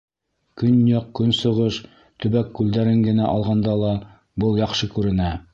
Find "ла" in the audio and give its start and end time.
3.85-3.95